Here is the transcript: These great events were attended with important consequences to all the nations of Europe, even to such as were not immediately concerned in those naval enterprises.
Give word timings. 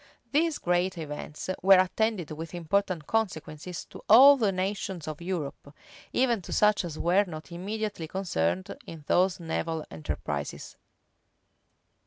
These 0.31 0.57
great 0.57 0.97
events 0.97 1.47
were 1.61 1.77
attended 1.77 2.31
with 2.31 2.55
important 2.55 3.05
consequences 3.05 3.85
to 3.85 4.01
all 4.09 4.35
the 4.35 4.51
nations 4.51 5.07
of 5.07 5.21
Europe, 5.21 5.75
even 6.11 6.41
to 6.41 6.51
such 6.51 6.83
as 6.83 6.97
were 6.97 7.25
not 7.25 7.51
immediately 7.51 8.07
concerned 8.07 8.75
in 8.87 9.03
those 9.05 9.39
naval 9.39 9.85
enterprises. 9.91 10.75